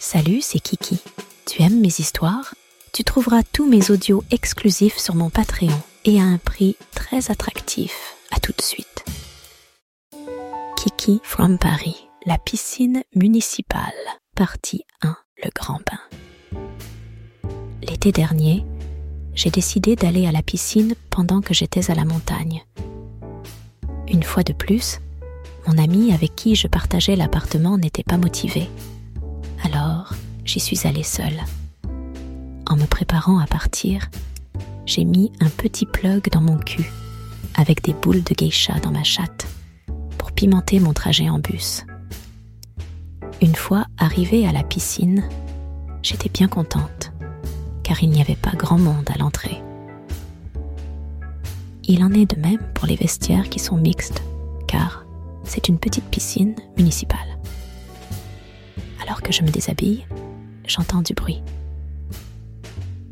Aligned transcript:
Salut, 0.00 0.40
c'est 0.42 0.60
Kiki. 0.60 1.00
Tu 1.44 1.60
aimes 1.62 1.80
mes 1.80 1.88
histoires? 1.88 2.54
Tu 2.92 3.02
trouveras 3.02 3.42
tous 3.42 3.68
mes 3.68 3.90
audios 3.90 4.22
exclusifs 4.30 4.96
sur 4.96 5.16
mon 5.16 5.28
Patreon 5.28 5.76
et 6.04 6.20
à 6.20 6.24
un 6.24 6.38
prix 6.38 6.76
très 6.94 7.32
attractif. 7.32 8.14
À 8.30 8.38
tout 8.38 8.52
de 8.56 8.62
suite. 8.62 9.04
Kiki 10.76 11.20
from 11.24 11.58
Paris, 11.58 12.08
la 12.26 12.38
piscine 12.38 13.02
municipale, 13.16 13.92
partie 14.36 14.84
1, 15.02 15.16
le 15.42 15.50
grand 15.52 15.80
bain. 15.80 16.60
L'été 17.82 18.12
dernier, 18.12 18.64
j'ai 19.34 19.50
décidé 19.50 19.96
d'aller 19.96 20.28
à 20.28 20.32
la 20.32 20.42
piscine 20.42 20.94
pendant 21.10 21.40
que 21.40 21.54
j'étais 21.54 21.90
à 21.90 21.94
la 21.94 22.04
montagne. 22.04 22.64
Une 24.06 24.22
fois 24.22 24.44
de 24.44 24.52
plus, 24.52 25.00
mon 25.66 25.76
ami 25.76 26.12
avec 26.12 26.36
qui 26.36 26.54
je 26.54 26.68
partageais 26.68 27.16
l'appartement 27.16 27.76
n'était 27.78 28.04
pas 28.04 28.16
motivé. 28.16 28.68
J'y 30.48 30.60
suis 30.60 30.86
allée 30.86 31.02
seule. 31.02 31.44
En 32.66 32.76
me 32.76 32.86
préparant 32.86 33.38
à 33.38 33.46
partir, 33.46 34.08
j'ai 34.86 35.04
mis 35.04 35.30
un 35.40 35.50
petit 35.50 35.84
plug 35.84 36.30
dans 36.30 36.40
mon 36.40 36.56
cul, 36.56 36.90
avec 37.54 37.82
des 37.82 37.92
boules 37.92 38.22
de 38.22 38.32
geisha 38.32 38.80
dans 38.80 38.90
ma 38.90 39.04
chatte, 39.04 39.46
pour 40.16 40.32
pimenter 40.32 40.80
mon 40.80 40.94
trajet 40.94 41.28
en 41.28 41.38
bus. 41.38 41.84
Une 43.42 43.54
fois 43.54 43.84
arrivée 43.98 44.48
à 44.48 44.52
la 44.52 44.62
piscine, 44.62 45.28
j'étais 46.02 46.30
bien 46.30 46.48
contente, 46.48 47.12
car 47.82 48.02
il 48.02 48.08
n'y 48.08 48.22
avait 48.22 48.34
pas 48.34 48.56
grand 48.56 48.78
monde 48.78 49.10
à 49.14 49.18
l'entrée. 49.18 49.62
Il 51.84 52.02
en 52.02 52.12
est 52.14 52.34
de 52.34 52.40
même 52.40 52.62
pour 52.72 52.86
les 52.86 52.96
vestiaires 52.96 53.50
qui 53.50 53.58
sont 53.58 53.76
mixtes, 53.76 54.22
car 54.66 55.04
c'est 55.44 55.68
une 55.68 55.78
petite 55.78 56.06
piscine 56.06 56.54
municipale. 56.78 57.38
Alors 59.02 59.20
que 59.20 59.30
je 59.30 59.42
me 59.42 59.50
déshabille, 59.50 60.06
j'entends 60.68 61.02
du 61.02 61.14
bruit. 61.14 61.42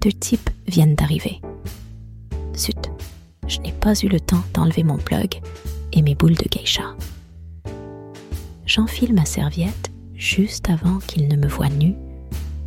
Deux 0.00 0.12
types 0.12 0.50
viennent 0.66 0.94
d'arriver. 0.94 1.40
Zut, 2.54 2.90
je 3.48 3.58
n'ai 3.60 3.72
pas 3.72 3.94
eu 3.94 4.08
le 4.08 4.20
temps 4.20 4.44
d'enlever 4.54 4.84
mon 4.84 4.98
plug 4.98 5.40
et 5.92 6.02
mes 6.02 6.14
boules 6.14 6.36
de 6.36 6.48
geisha. 6.48 6.94
J'enfile 8.66 9.14
ma 9.14 9.24
serviette 9.24 9.90
juste 10.14 10.70
avant 10.70 10.98
qu'ils 10.98 11.28
ne 11.28 11.36
me 11.36 11.48
voient 11.48 11.68
nue 11.68 11.94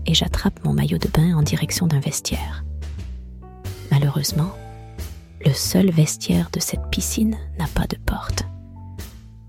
et 0.06 0.14
j'attrape 0.14 0.64
mon 0.66 0.74
maillot 0.74 0.98
de 0.98 1.08
bain 1.08 1.36
en 1.36 1.44
direction 1.44 1.88
d'un 1.88 2.00
vestiaire. 2.00 2.64
Malheureusement, 3.92 4.52
le 5.46 5.54
seul 5.54 5.92
vestiaire 5.92 6.50
de 6.52 6.60
cette 6.60 6.90
piscine 6.90 7.38
n'a 7.58 7.68
pas 7.68 7.88
de 7.88 7.98
porte. 8.06 8.46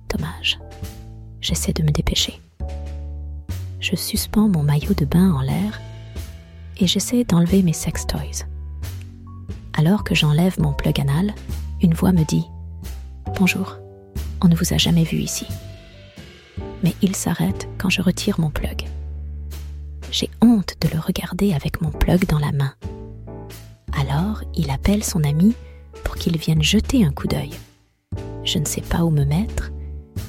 Dommage. 0.09 0.59
J'essaie 1.41 1.73
de 1.73 1.83
me 1.83 1.91
dépêcher 1.91 2.41
je 3.81 3.97
suspends 3.97 4.49
mon 4.49 4.63
maillot 4.63 4.95
de 4.95 5.05
bain 5.05 5.33
en 5.33 5.41
l'air 5.41 5.81
et 6.79 6.87
j'essaie 6.87 7.25
d'enlever 7.25 7.63
mes 7.63 7.73
sex 7.73 8.07
toys. 8.07 8.47
Alors 9.73 10.05
que 10.05 10.15
j'enlève 10.15 10.61
mon 10.61 10.73
plug 10.73 11.01
anal, 11.01 11.35
une 11.83 11.95
voix 11.95 12.13
me 12.13 12.25
dit 12.25 12.45
Bonjour, 13.39 13.79
on 14.43 14.49
ne 14.49 14.55
vous 14.55 14.75
a 14.75 14.77
jamais 14.77 15.05
vu 15.05 15.19
ici. 15.19 15.47
Mais 16.83 16.95
il 17.03 17.17
s'arrête 17.17 17.69
quand 17.79 17.91
je 17.91 18.03
retire 18.03 18.39
mon 18.39 18.51
plug. 18.51 18.85
J'ai 20.11 20.31
honte 20.43 20.75
de 20.81 20.89
le 20.89 20.99
regarder 20.99 21.55
avec 21.55 21.81
mon 21.81 21.91
plug 21.91 22.27
dans 22.27 22.39
la 22.39 22.53
main. 22.53 22.75
Alors 23.99 24.43
il 24.55 24.71
appelle 24.71 25.05
son 25.05 25.25
ami 25.25 25.55
pour 26.05 26.17
qu'il 26.17 26.37
vienne 26.37 26.63
jeter 26.63 27.05
un 27.05 27.13
coup 27.13 27.29
d'œil. 27.29 27.53
Je 28.45 28.59
ne 28.59 28.65
sais 28.65 28.81
pas 28.81 29.05
où 29.05 29.11
me 29.11 29.25
mettre 29.25 29.71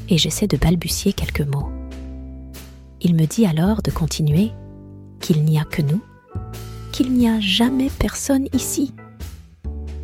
et 0.10 0.18
j'essaie 0.18 0.48
de 0.48 0.58
balbutier 0.58 1.14
quelques 1.14 1.42
mots. 1.42 1.70
Il 3.04 3.16
me 3.16 3.26
dit 3.26 3.48
alors 3.48 3.82
de 3.82 3.90
continuer, 3.90 4.52
qu'il 5.20 5.44
n'y 5.44 5.60
a 5.60 5.64
que 5.64 5.82
nous, 5.82 6.02
qu'il 6.92 7.12
n'y 7.14 7.28
a 7.28 7.40
jamais 7.40 7.90
personne 7.90 8.48
ici. 8.54 8.94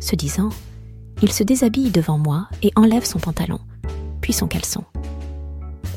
Ce 0.00 0.16
disant, 0.16 0.48
il 1.22 1.30
se 1.30 1.44
déshabille 1.44 1.90
devant 1.92 2.18
moi 2.18 2.48
et 2.62 2.72
enlève 2.74 3.04
son 3.04 3.20
pantalon, 3.20 3.60
puis 4.20 4.32
son 4.32 4.48
caleçon. 4.48 4.82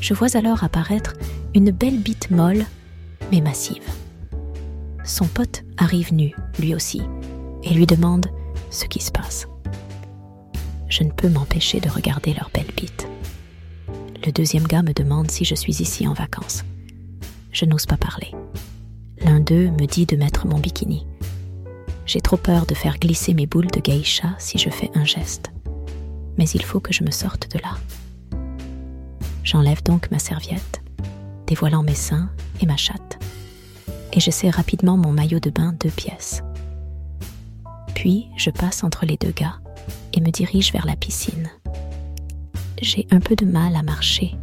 Je 0.00 0.14
vois 0.14 0.36
alors 0.36 0.62
apparaître 0.62 1.14
une 1.56 1.72
belle 1.72 1.98
bite 1.98 2.30
molle, 2.30 2.64
mais 3.32 3.40
massive. 3.40 3.82
Son 5.04 5.26
pote 5.26 5.64
arrive 5.78 6.14
nu, 6.14 6.36
lui 6.60 6.72
aussi, 6.72 7.02
et 7.64 7.74
lui 7.74 7.86
demande 7.86 8.26
ce 8.70 8.84
qui 8.84 9.00
se 9.00 9.10
passe. 9.10 9.48
Je 10.88 11.02
ne 11.02 11.10
peux 11.10 11.28
m'empêcher 11.28 11.80
de 11.80 11.88
regarder 11.88 12.32
leur 12.32 12.50
belle 12.54 12.70
bite. 12.76 13.08
Le 14.24 14.30
deuxième 14.30 14.68
gars 14.68 14.82
me 14.82 14.92
demande 14.92 15.32
si 15.32 15.44
je 15.44 15.56
suis 15.56 15.82
ici 15.82 16.06
en 16.06 16.12
vacances 16.12 16.62
je 17.52 17.64
n'ose 17.64 17.86
pas 17.86 17.96
parler. 17.96 18.32
L'un 19.20 19.40
d'eux 19.40 19.70
me 19.70 19.86
dit 19.86 20.06
de 20.06 20.16
mettre 20.16 20.46
mon 20.46 20.58
bikini. 20.58 21.06
J'ai 22.06 22.20
trop 22.20 22.36
peur 22.36 22.66
de 22.66 22.74
faire 22.74 22.98
glisser 22.98 23.34
mes 23.34 23.46
boules 23.46 23.70
de 23.70 23.80
geisha 23.80 24.34
si 24.38 24.58
je 24.58 24.70
fais 24.70 24.90
un 24.94 25.04
geste. 25.04 25.52
Mais 26.38 26.48
il 26.48 26.64
faut 26.64 26.80
que 26.80 26.92
je 26.92 27.04
me 27.04 27.10
sorte 27.10 27.52
de 27.54 27.58
là. 27.62 27.76
J'enlève 29.44 29.82
donc 29.82 30.10
ma 30.10 30.18
serviette, 30.18 30.82
dévoilant 31.46 31.82
mes 31.82 31.94
seins 31.94 32.30
et 32.60 32.66
ma 32.66 32.76
chatte, 32.76 33.18
et 34.12 34.20
je 34.20 34.30
serre 34.30 34.54
rapidement 34.54 34.96
mon 34.96 35.12
maillot 35.12 35.40
de 35.40 35.50
bain 35.50 35.74
deux 35.78 35.90
pièces. 35.90 36.42
Puis 37.94 38.28
je 38.36 38.50
passe 38.50 38.82
entre 38.82 39.04
les 39.04 39.16
deux 39.16 39.32
gars 39.32 39.60
et 40.12 40.20
me 40.20 40.30
dirige 40.30 40.72
vers 40.72 40.86
la 40.86 40.96
piscine. 40.96 41.50
J'ai 42.80 43.06
un 43.10 43.20
peu 43.20 43.36
de 43.36 43.44
mal 43.44 43.76
à 43.76 43.82
marcher 43.82 44.34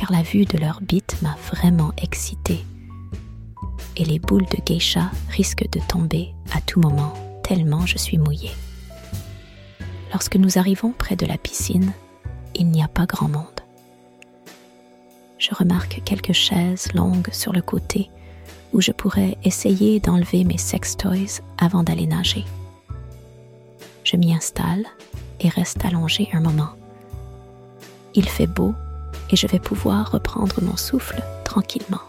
car 0.00 0.10
la 0.10 0.22
vue 0.22 0.46
de 0.46 0.56
leur 0.56 0.80
bite 0.80 1.20
m'a 1.20 1.36
vraiment 1.52 1.92
excitée. 1.98 2.64
Et 3.98 4.04
les 4.06 4.18
boules 4.18 4.46
de 4.46 4.56
geisha 4.64 5.10
risquent 5.28 5.70
de 5.70 5.80
tomber 5.88 6.32
à 6.52 6.62
tout 6.62 6.80
moment, 6.80 7.12
tellement 7.42 7.84
je 7.84 7.98
suis 7.98 8.16
mouillée. 8.16 8.54
Lorsque 10.10 10.36
nous 10.36 10.56
arrivons 10.56 10.92
près 10.92 11.16
de 11.16 11.26
la 11.26 11.36
piscine, 11.36 11.92
il 12.54 12.68
n'y 12.68 12.82
a 12.82 12.88
pas 12.88 13.04
grand 13.04 13.28
monde. 13.28 13.44
Je 15.36 15.54
remarque 15.54 16.00
quelques 16.02 16.32
chaises 16.32 16.90
longues 16.94 17.30
sur 17.30 17.52
le 17.52 17.60
côté 17.60 18.10
où 18.72 18.80
je 18.80 18.92
pourrais 18.92 19.36
essayer 19.44 20.00
d'enlever 20.00 20.44
mes 20.44 20.58
sex 20.58 20.96
toys 20.96 21.42
avant 21.58 21.82
d'aller 21.82 22.06
nager. 22.06 22.46
Je 24.04 24.16
m'y 24.16 24.32
installe 24.32 24.86
et 25.40 25.50
reste 25.50 25.84
allongée 25.84 26.30
un 26.32 26.40
moment. 26.40 26.70
Il 28.14 28.26
fait 28.26 28.46
beau 28.46 28.74
et 29.30 29.36
je 29.36 29.46
vais 29.46 29.58
pouvoir 29.58 30.10
reprendre 30.10 30.56
mon 30.62 30.76
souffle 30.76 31.22
tranquillement. 31.44 32.00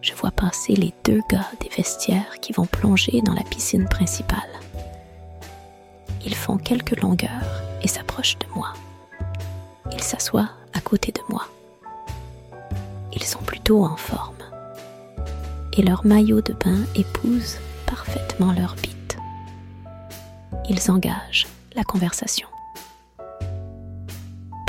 Je 0.00 0.12
vois 0.14 0.30
passer 0.30 0.74
les 0.74 0.92
deux 1.04 1.20
gars 1.30 1.48
des 1.60 1.68
vestiaires 1.68 2.40
qui 2.40 2.52
vont 2.52 2.66
plonger 2.66 3.22
dans 3.22 3.34
la 3.34 3.44
piscine 3.44 3.88
principale. 3.88 4.40
Ils 6.24 6.34
font 6.34 6.56
quelques 6.56 7.00
longueurs 7.00 7.62
et 7.82 7.88
s'approchent 7.88 8.38
de 8.38 8.46
moi. 8.54 8.74
Ils 9.92 10.02
s'assoient 10.02 10.50
à 10.72 10.80
côté 10.80 11.12
de 11.12 11.20
moi. 11.28 11.46
Ils 13.12 13.24
sont 13.24 13.42
plutôt 13.42 13.84
en 13.84 13.96
forme 13.96 14.34
et 15.76 15.82
leur 15.82 16.04
maillot 16.04 16.40
de 16.42 16.52
bain 16.52 16.78
épouse 16.94 17.56
parfaitement 17.86 18.52
leur 18.52 18.74
bite. 18.76 19.16
Ils 20.68 20.90
engagent 20.90 21.46
la 21.74 21.84
conversation 21.84 22.48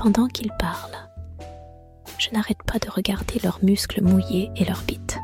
pendant 0.04 0.28
qu'ils 0.28 0.52
parlent. 0.60 0.98
Je 2.20 2.30
n'arrête 2.32 2.62
pas 2.68 2.78
de 2.78 2.90
regarder 2.90 3.40
leurs 3.42 3.64
muscles 3.64 4.04
mouillés 4.04 4.52
et 4.58 4.66
leurs 4.66 4.82
bites. 4.82 5.18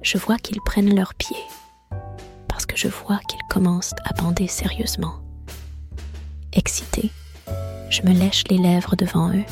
Je 0.00 0.16
vois 0.16 0.36
qu'ils 0.36 0.60
prennent 0.60 0.94
leurs 0.94 1.14
pieds, 1.14 1.42
parce 2.46 2.66
que 2.66 2.76
je 2.76 2.86
vois 2.86 3.18
qu'ils 3.28 3.42
commencent 3.50 3.96
à 4.04 4.12
bander 4.12 4.46
sérieusement. 4.46 5.14
Excité, 6.52 7.10
je 7.90 8.02
me 8.02 8.12
lèche 8.12 8.44
les 8.48 8.58
lèvres 8.58 8.94
devant 8.94 9.32
eux 9.32 9.44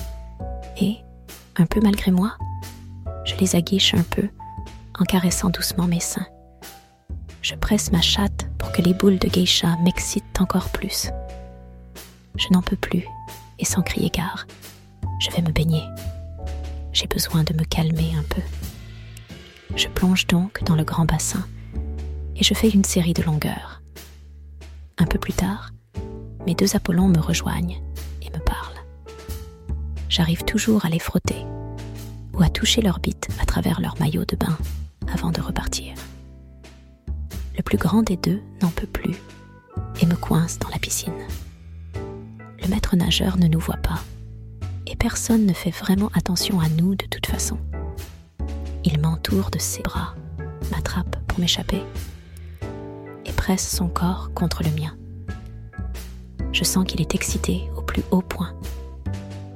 et, 0.81 0.99
un 1.57 1.67
peu 1.67 1.81
malgré 1.81 2.13
moi, 2.13 2.37
je 3.25 3.35
les 3.41 3.57
aguiche 3.57 3.95
un 3.95 4.05
peu 4.05 4.29
en 5.01 5.05
caressant 5.05 5.51
doucement 5.51 5.89
mes 5.89 5.99
seins. 5.99 6.29
Je 7.43 7.57
presse 7.57 7.91
ma 7.91 8.03
chatte 8.03 8.47
pour 8.57 8.71
que 8.71 8.83
les 8.83 8.95
boules 8.95 9.19
de 9.19 9.29
geisha 9.29 9.77
m'excitent 9.83 10.41
encore 10.41 10.69
plus. 10.69 11.11
Je 12.37 12.49
n'en 12.51 12.63
peux 12.63 12.77
plus, 12.77 13.05
et 13.59 13.65
sans 13.65 13.83
crier 13.83 14.11
gare, 14.11 14.47
je 15.19 15.31
vais 15.31 15.43
me 15.43 15.53
baigner. 15.53 15.83
J'ai 16.93 17.07
besoin 17.07 17.45
de 17.45 17.55
me 17.55 17.65
calmer 17.65 18.13
un 18.17 18.23
peu. 18.23 18.43
Je 19.75 19.89
plonge 19.89 20.27
donc 20.27 20.63
dans 20.65 20.77
le 20.77 20.85
grand 20.85 21.05
bassin 21.05 21.47
et 22.37 22.45
je 22.45 22.55
fais 22.55 22.69
une 22.69 22.85
série 22.85 23.15
de 23.15 23.23
longueurs. 23.23 23.83
Un 24.99 25.07
peu 25.07 25.19
plus 25.19 25.33
tard, 25.33 25.71
mes 26.47 26.55
deux 26.55 26.77
Apollons 26.77 27.09
me 27.09 27.21
rejoignent 27.21 27.81
et 28.23 28.31
me 28.31 28.39
parlent. 28.39 28.81
J'arrive 30.09 30.45
toujours 30.45 30.85
à 30.85 30.89
les 30.89 30.99
frotter 30.99 31.45
ou 32.35 32.43
à 32.43 32.49
toucher 32.49 32.83
leur 32.83 32.99
bite 33.01 33.29
à 33.41 33.47
travers 33.47 33.81
leur 33.81 33.99
maillot 33.99 34.25
de 34.25 34.37
bain 34.37 34.57
avant 35.13 35.31
de 35.31 35.41
repartir. 35.41 35.95
Le 37.57 37.63
plus 37.63 37.79
grand 37.79 38.03
des 38.03 38.17
deux 38.17 38.43
n'en 38.63 38.71
peut 38.71 38.87
plus 38.87 39.17
et 40.01 40.07
me 40.07 40.15
coince 40.15 40.59
dans 40.59 40.69
la 40.69 40.79
piscine. 40.79 41.13
Le 42.67 42.75
maître 42.75 42.97
nageur 42.97 43.39
ne 43.39 43.47
nous 43.47 43.61
voit 43.61 43.77
pas, 43.77 44.01
Et 44.89 44.97
personne 44.97 45.47
ne 45.47 45.53
fait 45.53 45.71
vraiment 45.71 46.11
attention 46.15 46.59
à 46.59 46.69
nous 46.69 46.97
de 46.97 47.07
toute 47.07 47.27
façon. 47.27 47.59
Il 48.85 49.01
m'entoure 49.01 49.53
de 49.53 49.59
ses 49.61 49.83
bras, 49.83 50.17
m'attrape 50.73 51.15
pour 51.29 51.39
m'échapper 51.39 51.81
et 53.25 53.31
presse 53.31 53.77
son 53.77 53.87
corps 53.87 54.33
contre 54.35 54.65
le 54.65 54.71
mien. 54.71 54.97
Je 56.51 56.65
sens 56.65 56.85
qu'il 56.85 57.01
est 57.01 57.15
excité 57.15 57.71
au 57.77 57.83
plus 57.83 58.03
haut 58.11 58.21
point 58.21 58.53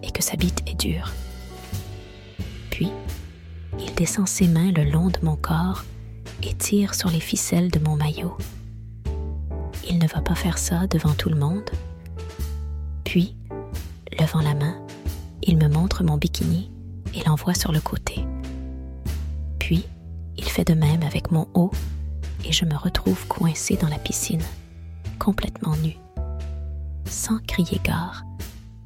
et 0.05 0.13
que 0.13 0.23
sa 0.23 0.37
bite 0.37 0.63
est 0.69 0.79
dure. 0.79 1.13
Puis, 2.71 2.93
il 3.81 3.93
descend 3.97 4.29
ses 4.29 4.47
mains 4.47 4.71
le 4.71 4.85
long 4.85 5.09
de 5.09 5.19
mon 5.25 5.35
corps 5.35 5.85
et 6.45 6.55
tire 6.55 6.95
sur 6.95 7.11
les 7.11 7.19
ficelles 7.19 7.73
de 7.73 7.81
mon 7.81 7.97
maillot. 7.97 8.37
Il 9.89 9.99
ne 9.99 10.07
va 10.07 10.21
pas 10.21 10.37
faire 10.37 10.59
ça 10.59 10.87
devant 10.87 11.15
tout 11.15 11.29
le 11.29 11.37
monde. 11.37 11.69
Puis, 13.11 13.35
levant 14.21 14.41
la 14.41 14.55
main, 14.55 14.81
il 15.43 15.57
me 15.57 15.67
montre 15.67 16.05
mon 16.05 16.17
bikini 16.17 16.71
et 17.13 17.25
l'envoie 17.25 17.55
sur 17.55 17.73
le 17.73 17.81
côté. 17.81 18.25
Puis, 19.59 19.85
il 20.37 20.45
fait 20.45 20.63
de 20.63 20.75
même 20.75 21.03
avec 21.03 21.33
mon 21.33 21.49
haut 21.55 21.73
et 22.45 22.53
je 22.53 22.65
me 22.65 22.77
retrouve 22.77 23.27
coincée 23.27 23.75
dans 23.75 23.89
la 23.89 23.99
piscine, 23.99 24.45
complètement 25.19 25.75
nue. 25.79 25.99
Sans 27.05 27.41
crier 27.49 27.81
gare, 27.83 28.23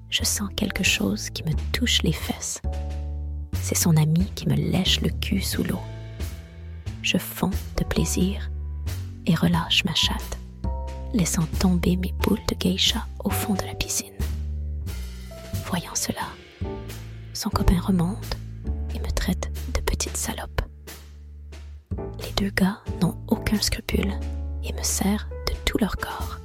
je 0.08 0.24
sens 0.24 0.48
quelque 0.56 0.84
chose 0.84 1.28
qui 1.28 1.42
me 1.42 1.52
touche 1.72 2.02
les 2.02 2.14
fesses. 2.14 2.62
C'est 3.60 3.76
son 3.76 3.94
ami 3.94 4.24
qui 4.34 4.48
me 4.48 4.54
lèche 4.54 5.02
le 5.02 5.10
cul 5.10 5.42
sous 5.42 5.64
l'eau. 5.64 5.82
Je 7.02 7.18
fonds 7.18 7.50
de 7.76 7.84
plaisir 7.84 8.50
et 9.26 9.34
relâche 9.34 9.84
ma 9.84 9.94
chatte, 9.94 10.38
laissant 11.14 11.46
tomber 11.60 11.96
mes 11.96 12.12
boules 12.20 12.44
de 12.48 12.56
geisha 12.56 13.06
au 13.22 13.30
fond 13.30 13.54
de 13.54 13.62
la 13.62 13.74
piscine. 13.74 14.12
Voyant 15.66 15.94
cela, 15.94 16.26
son 17.32 17.50
copain 17.50 17.80
remonte 17.80 18.36
et 18.94 18.98
me 18.98 19.10
traite 19.12 19.50
de 19.72 19.80
petite 19.80 20.16
salope. 20.16 20.60
Les 22.20 22.32
deux 22.36 22.50
gars 22.50 22.80
n'ont 23.00 23.16
aucun 23.28 23.60
scrupule 23.60 24.12
et 24.64 24.72
me 24.72 24.82
serrent 24.82 25.28
de 25.48 25.54
tout 25.64 25.78
leur 25.78 25.96
corps. 25.96 26.40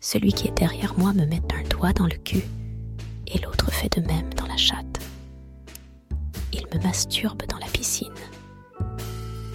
Celui 0.00 0.32
qui 0.32 0.46
est 0.46 0.56
derrière 0.56 0.96
moi 0.96 1.12
me 1.12 1.26
met 1.26 1.42
un 1.52 1.68
doigt 1.68 1.92
dans 1.92 2.06
le 2.06 2.16
cul 2.16 2.44
et 3.26 3.38
l'autre 3.40 3.72
fait 3.72 3.98
de 4.00 4.06
même 4.06 4.32
dans 4.34 4.46
la 4.46 4.56
chatte. 4.56 5.00
Il 6.52 6.64
me 6.72 6.80
masturbe 6.82 7.42
dans 7.48 7.58
la 7.58 7.66
piscine 7.66 8.14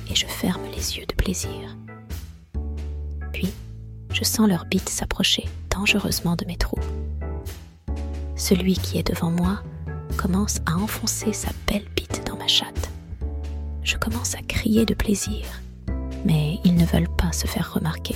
et 0.10 0.16
je 0.16 0.26
ferme 0.26 0.66
les 0.76 0.98
yeux 0.98 1.06
de 1.06 1.16
plaisir. 1.16 1.78
Je 4.22 4.26
sens 4.28 4.48
leur 4.48 4.66
bite 4.66 4.88
s'approcher 4.88 5.50
dangereusement 5.72 6.36
de 6.36 6.46
mes 6.46 6.56
trous. 6.56 6.78
Celui 8.36 8.76
qui 8.76 9.00
est 9.00 9.08
devant 9.10 9.32
moi 9.32 9.64
commence 10.16 10.60
à 10.68 10.76
enfoncer 10.78 11.34
sa 11.34 11.50
belle 11.66 11.88
bite 11.96 12.22
dans 12.28 12.38
ma 12.38 12.46
chatte. 12.46 12.92
Je 13.82 13.98
commence 13.98 14.36
à 14.36 14.44
crier 14.44 14.86
de 14.86 14.94
plaisir, 14.94 15.44
mais 16.24 16.60
ils 16.64 16.76
ne 16.76 16.86
veulent 16.86 17.10
pas 17.18 17.32
se 17.32 17.48
faire 17.48 17.74
remarquer. 17.74 18.16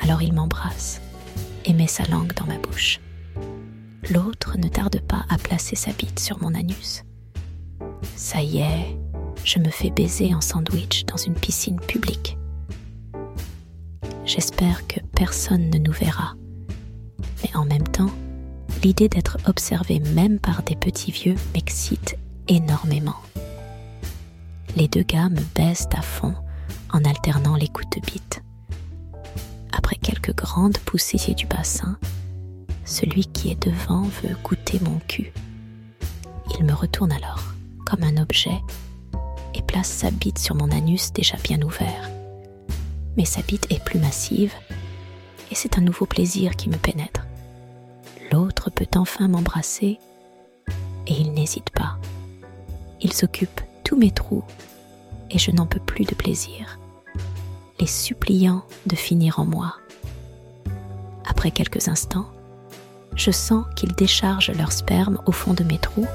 Alors 0.00 0.22
il 0.22 0.32
m'embrasse 0.32 1.02
et 1.66 1.74
met 1.74 1.86
sa 1.86 2.06
langue 2.06 2.32
dans 2.32 2.46
ma 2.46 2.56
bouche. 2.56 3.00
L'autre 4.08 4.56
ne 4.56 4.68
tarde 4.68 5.02
pas 5.02 5.26
à 5.28 5.36
placer 5.36 5.76
sa 5.76 5.92
bite 5.92 6.18
sur 6.18 6.40
mon 6.40 6.54
anus. 6.54 7.04
Ça 8.16 8.40
y 8.40 8.60
est, 8.60 8.96
je 9.44 9.58
me 9.58 9.68
fais 9.68 9.90
baiser 9.90 10.34
en 10.34 10.40
sandwich 10.40 11.04
dans 11.04 11.18
une 11.18 11.34
piscine 11.34 11.80
publique. 11.80 12.38
J'espère 14.32 14.86
que 14.86 15.00
personne 15.16 15.70
ne 15.70 15.78
nous 15.78 15.90
verra, 15.90 16.36
mais 17.42 17.56
en 17.56 17.64
même 17.64 17.88
temps, 17.88 18.12
l'idée 18.84 19.08
d'être 19.08 19.38
observé 19.46 19.98
même 19.98 20.38
par 20.38 20.62
des 20.62 20.76
petits 20.76 21.10
vieux 21.10 21.34
m'excite 21.52 22.16
énormément. 22.46 23.16
Les 24.76 24.86
deux 24.86 25.02
gars 25.02 25.30
me 25.30 25.40
baissent 25.56 25.88
à 25.96 26.00
fond 26.00 26.36
en 26.92 27.04
alternant 27.04 27.56
les 27.56 27.66
coups 27.66 27.90
de 27.96 28.00
bite. 28.06 28.44
Après 29.72 29.96
quelques 29.96 30.36
grandes 30.36 30.78
poussées 30.78 31.34
du 31.34 31.46
bassin, 31.46 31.98
celui 32.84 33.24
qui 33.26 33.50
est 33.50 33.60
devant 33.60 34.02
veut 34.22 34.36
goûter 34.44 34.78
mon 34.84 35.00
cul. 35.08 35.32
Il 36.56 36.64
me 36.64 36.72
retourne 36.72 37.10
alors, 37.10 37.42
comme 37.84 38.04
un 38.04 38.22
objet, 38.22 38.60
et 39.56 39.62
place 39.62 39.88
sa 39.88 40.12
bite 40.12 40.38
sur 40.38 40.54
mon 40.54 40.70
anus 40.70 41.12
déjà 41.12 41.36
bien 41.42 41.60
ouvert. 41.62 42.19
Mais 43.20 43.26
sa 43.26 43.42
bite 43.42 43.66
est 43.68 43.84
plus 43.84 43.98
massive, 43.98 44.54
et 45.50 45.54
c'est 45.54 45.76
un 45.76 45.82
nouveau 45.82 46.06
plaisir 46.06 46.56
qui 46.56 46.70
me 46.70 46.78
pénètre. 46.78 47.26
L'autre 48.32 48.70
peut 48.70 48.88
enfin 48.96 49.28
m'embrasser, 49.28 49.98
et 51.06 51.12
il 51.12 51.34
n'hésite 51.34 51.68
pas. 51.68 51.98
Il 53.02 53.12
s'occupe 53.12 53.60
tous 53.84 53.98
mes 53.98 54.10
trous, 54.10 54.42
et 55.28 55.36
je 55.36 55.50
n'en 55.50 55.66
peux 55.66 55.80
plus 55.80 56.06
de 56.06 56.14
plaisir, 56.14 56.78
les 57.78 57.86
suppliant 57.86 58.64
de 58.86 58.96
finir 58.96 59.38
en 59.38 59.44
moi. 59.44 59.76
Après 61.28 61.50
quelques 61.50 61.88
instants, 61.88 62.30
je 63.16 63.30
sens 63.30 63.66
qu'ils 63.76 63.94
déchargent 63.94 64.56
leur 64.56 64.72
sperme 64.72 65.20
au 65.26 65.32
fond 65.32 65.52
de 65.52 65.64
mes 65.64 65.78
trous, 65.78 66.08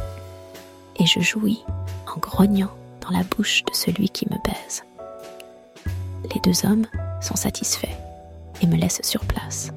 et 0.99 1.05
je 1.05 1.19
jouis 1.19 1.63
en 2.07 2.17
grognant 2.17 2.71
dans 3.01 3.15
la 3.15 3.23
bouche 3.23 3.63
de 3.63 3.75
celui 3.75 4.09
qui 4.09 4.25
me 4.25 4.41
baise. 4.43 4.81
Les 6.33 6.41
deux 6.41 6.65
hommes 6.65 6.87
sont 7.21 7.35
satisfaits 7.35 7.95
et 8.61 8.67
me 8.67 8.75
laissent 8.75 9.01
sur 9.03 9.21
place. 9.25 9.71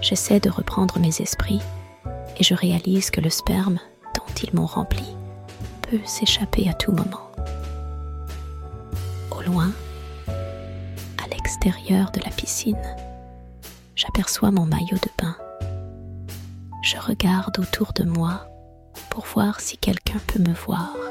J'essaie 0.00 0.40
de 0.40 0.50
reprendre 0.50 0.98
mes 0.98 1.20
esprits 1.20 1.60
et 2.36 2.44
je 2.44 2.54
réalise 2.54 3.10
que 3.10 3.20
le 3.20 3.30
sperme 3.30 3.78
dont 4.14 4.34
ils 4.42 4.54
m'ont 4.54 4.66
rempli 4.66 5.16
peut 5.82 6.00
s'échapper 6.04 6.68
à 6.68 6.74
tout 6.74 6.92
moment. 6.92 7.30
Au 9.30 9.42
loin, 9.42 9.72
à 10.28 11.28
l'extérieur 11.30 12.10
de 12.10 12.20
la 12.20 12.30
piscine, 12.30 12.82
j'aperçois 13.96 14.50
mon 14.50 14.66
maillot 14.66 14.98
de 15.02 15.10
bain. 15.22 15.36
Je 16.82 16.98
regarde 16.98 17.58
autour 17.58 17.92
de 17.92 18.04
moi 18.04 18.48
pour 19.10 19.24
voir 19.26 19.60
si 19.60 19.76
quelqu'un 19.78 20.18
peut 20.26 20.40
me 20.40 20.54
voir. 20.54 21.01